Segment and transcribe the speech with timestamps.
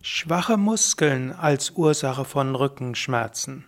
[0.00, 3.64] Schwache Muskeln als Ursache von Rückenschmerzen.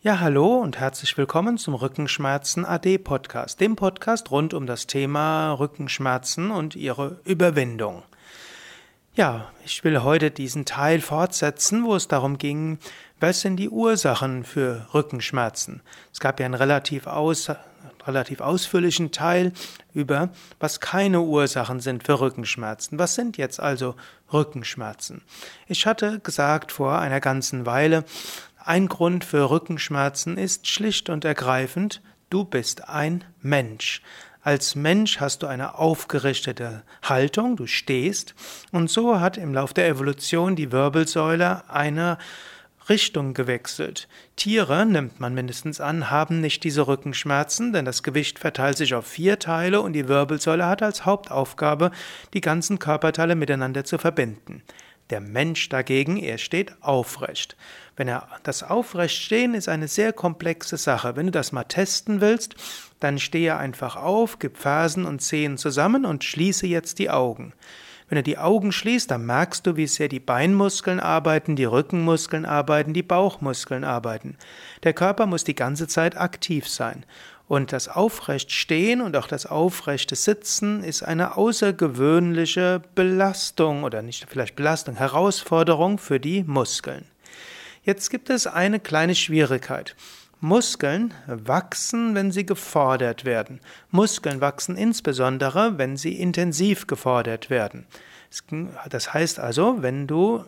[0.00, 5.52] Ja, hallo und herzlich willkommen zum Rückenschmerzen AD Podcast, dem Podcast rund um das Thema
[5.52, 8.04] Rückenschmerzen und ihre Überwindung.
[9.14, 12.78] Ja, ich will heute diesen Teil fortsetzen, wo es darum ging,
[13.20, 15.82] was sind die Ursachen für Rückenschmerzen.
[16.10, 17.50] Es gab ja einen relativ aus
[18.06, 19.52] relativ ausführlichen Teil
[19.92, 20.30] über,
[20.60, 22.98] was keine Ursachen sind für Rückenschmerzen.
[22.98, 23.94] Was sind jetzt also
[24.32, 25.22] Rückenschmerzen?
[25.66, 28.04] Ich hatte gesagt vor einer ganzen Weile,
[28.64, 34.02] ein Grund für Rückenschmerzen ist schlicht und ergreifend, du bist ein Mensch.
[34.42, 38.34] Als Mensch hast du eine aufgerichtete Haltung, du stehst,
[38.70, 42.18] und so hat im Lauf der Evolution die Wirbelsäule eine
[42.88, 44.08] Richtung gewechselt.
[44.36, 49.06] Tiere, nimmt man mindestens an, haben nicht diese Rückenschmerzen, denn das Gewicht verteilt sich auf
[49.06, 51.90] vier Teile und die Wirbelsäule hat als Hauptaufgabe,
[52.32, 54.62] die ganzen Körperteile miteinander zu verbinden.
[55.10, 57.56] Der Mensch dagegen, er steht aufrecht.
[57.96, 61.14] Wenn er das Aufrechtstehen ist eine sehr komplexe Sache.
[61.14, 62.56] Wenn du das mal testen willst,
[62.98, 67.52] dann stehe einfach auf, gib Fersen und Zehen zusammen und schließe jetzt die Augen.
[68.08, 72.44] Wenn du die Augen schließt, dann merkst du, wie sehr die Beinmuskeln arbeiten, die Rückenmuskeln
[72.44, 74.36] arbeiten, die Bauchmuskeln arbeiten.
[74.84, 77.04] Der Körper muss die ganze Zeit aktiv sein.
[77.48, 84.56] Und das Aufrechtstehen und auch das aufrechte Sitzen ist eine außergewöhnliche Belastung oder nicht vielleicht
[84.56, 87.06] Belastung, Herausforderung für die Muskeln.
[87.84, 89.94] Jetzt gibt es eine kleine Schwierigkeit.
[90.40, 93.60] Muskeln wachsen, wenn sie gefordert werden.
[93.90, 97.86] Muskeln wachsen insbesondere, wenn sie intensiv gefordert werden.
[98.90, 100.44] Das heißt also, wenn du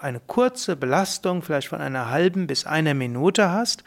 [0.00, 3.84] eine kurze Belastung vielleicht von einer halben bis einer Minute hast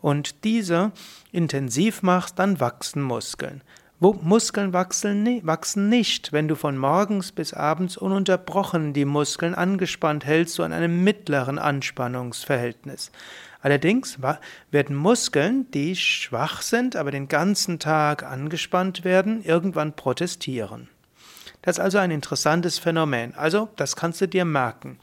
[0.00, 0.92] und diese
[1.32, 3.62] intensiv machst, dann wachsen Muskeln.
[4.00, 10.62] Muskeln wachsen nicht, wenn du von morgens bis abends ununterbrochen die Muskeln angespannt hältst, so
[10.62, 13.12] an einem mittleren Anspannungsverhältnis.
[13.60, 14.18] Allerdings
[14.70, 20.88] werden Muskeln, die schwach sind, aber den ganzen Tag angespannt werden, irgendwann protestieren.
[21.60, 23.34] Das ist also ein interessantes Phänomen.
[23.34, 24.98] Also, das kannst du dir merken.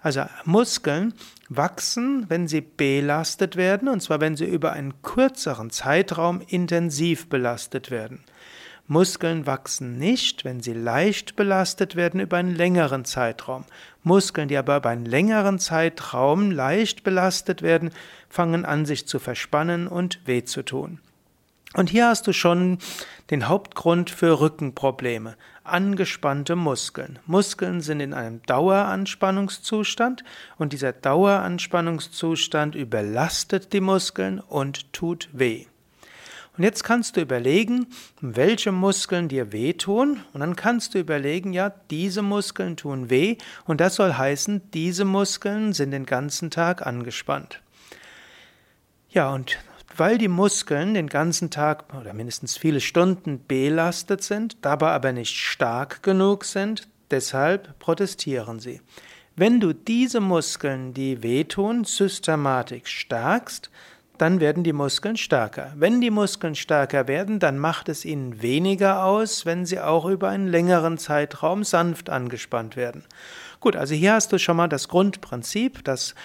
[0.00, 1.14] Also Muskeln
[1.48, 7.90] wachsen, wenn sie belastet werden, und zwar wenn sie über einen kürzeren Zeitraum intensiv belastet
[7.90, 8.20] werden.
[8.86, 13.64] Muskeln wachsen nicht, wenn sie leicht belastet werden über einen längeren Zeitraum.
[14.02, 17.90] Muskeln, die aber über einen längeren Zeitraum leicht belastet werden,
[18.30, 21.00] fangen an sich zu verspannen und weh zu tun.
[21.74, 22.78] Und hier hast du schon
[23.30, 25.36] den Hauptgrund für Rückenprobleme.
[25.68, 27.18] Angespannte Muskeln.
[27.26, 30.24] Muskeln sind in einem Daueranspannungszustand
[30.56, 35.66] und dieser Daueranspannungszustand überlastet die Muskeln und tut weh.
[36.58, 37.86] Und jetzt kannst du überlegen,
[38.20, 40.24] welche Muskeln dir wehtun.
[40.32, 43.36] Und dann kannst du überlegen, ja, diese Muskeln tun weh.
[43.64, 47.62] Und das soll heißen, diese Muskeln sind den ganzen Tag angespannt.
[49.10, 49.56] Ja, und
[49.98, 55.36] weil die Muskeln den ganzen Tag oder mindestens viele Stunden belastet sind, dabei aber nicht
[55.36, 58.80] stark genug sind, deshalb protestieren sie.
[59.36, 63.70] Wenn du diese Muskeln, die wehtun, systematisch stärkst,
[64.18, 65.72] dann werden die Muskeln stärker.
[65.76, 70.28] Wenn die Muskeln stärker werden, dann macht es ihnen weniger aus, wenn sie auch über
[70.28, 73.04] einen längeren Zeitraum sanft angespannt werden.
[73.60, 76.16] Gut, also hier hast du schon mal das Grundprinzip, dass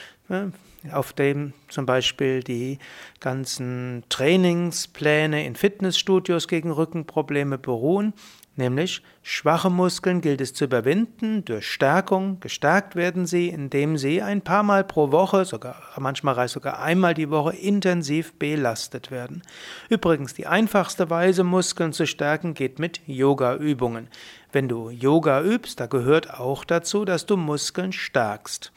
[0.92, 2.80] auf dem zum Beispiel die
[3.20, 8.14] ganzen Trainingspläne in Fitnessstudios gegen Rückenprobleme beruhen.
[8.56, 12.40] Nämlich schwache Muskeln gilt es zu überwinden durch Stärkung.
[12.40, 17.32] Gestärkt werden sie, indem sie ein paar Mal pro Woche, sogar manchmal sogar einmal die
[17.32, 19.42] Woche intensiv belastet werden.
[19.90, 24.08] Übrigens, die einfachste Weise, Muskeln zu stärken, geht mit Yoga-Übungen.
[24.52, 28.72] Wenn du Yoga übst, da gehört auch dazu, dass du Muskeln stärkst.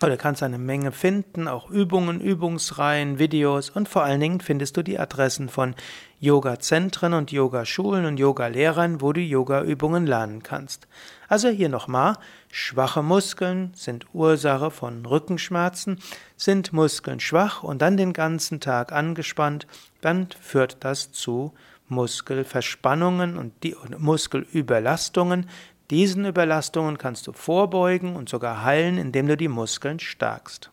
[0.00, 4.84] oder kannst eine Menge finden, auch Übungen, Übungsreihen, Videos und vor allen Dingen findest du
[4.84, 5.74] die Adressen von
[6.20, 10.86] Yoga-Zentren und Yoga-Schulen und Yoga-Lehrern, wo du Yoga-Übungen lernen kannst.
[11.28, 12.16] Also hier nochmal,
[12.52, 15.98] schwache Muskeln sind Ursache von Rückenschmerzen,
[16.36, 19.66] sind Muskeln schwach und dann den ganzen Tag angespannt,
[20.00, 21.54] dann führt das zu
[21.94, 25.46] Muskelverspannungen und, die, Muskelüberlastungen,
[25.90, 30.70] Diesen Überlastungen kannst du vorbeugen und sogar heilen, indem du die Muskeln stärkst.